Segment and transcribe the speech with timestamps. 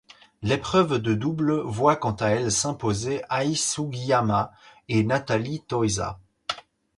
[0.41, 4.51] L'épreuve de double voit quant à elle s'imposer Ai Sugiyama
[4.89, 6.17] et Nathalie Tauziat.